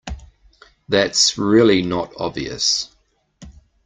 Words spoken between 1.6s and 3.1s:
not obvious